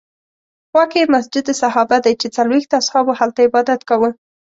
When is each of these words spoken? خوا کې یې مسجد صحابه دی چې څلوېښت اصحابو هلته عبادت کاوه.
خوا 0.69 0.83
کې 0.91 0.99
یې 1.03 1.11
مسجد 1.15 1.45
صحابه 1.61 1.97
دی 2.05 2.13
چې 2.21 2.27
څلوېښت 2.37 2.71
اصحابو 2.81 3.11
هلته 3.19 3.39
عبادت 3.47 3.81
کاوه. 3.89 4.09